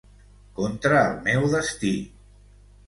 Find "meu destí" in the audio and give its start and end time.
1.29-1.95